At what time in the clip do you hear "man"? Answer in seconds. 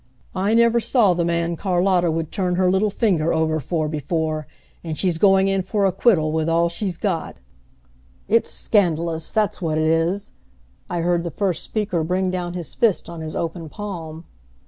1.23-1.55